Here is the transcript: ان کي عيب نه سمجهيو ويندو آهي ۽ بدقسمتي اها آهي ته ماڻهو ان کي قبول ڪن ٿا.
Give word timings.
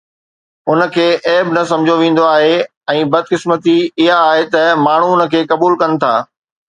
ان 0.71 0.79
کي 0.93 1.03
عيب 1.31 1.51
نه 1.57 1.61
سمجهيو 1.71 1.99
ويندو 1.99 2.25
آهي 2.29 2.55
۽ 2.93 3.03
بدقسمتي 3.17 3.77
اها 3.85 4.17
آهي 4.31 4.51
ته 4.57 4.83
ماڻهو 4.89 5.13
ان 5.19 5.23
کي 5.35 5.43
قبول 5.53 5.81
ڪن 5.85 5.95
ٿا. 6.05 6.13